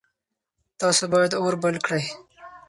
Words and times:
تاسو 0.79 1.03
باید 1.13 1.31
اور 1.39 1.53
بل 1.63 1.75
کړئ. 1.85 2.03